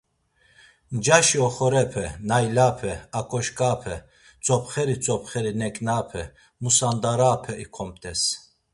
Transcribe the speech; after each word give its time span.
Ncaşi 0.95 1.37
oxorepe, 1.47 2.05
naylape, 2.27 2.93
aǩoşkape, 3.19 3.95
tzopxeri 4.43 4.95
tzopxeri 5.03 5.51
neǩnape, 5.59 6.23
musandarape 6.61 7.53
ikomt̆es. 7.63 8.21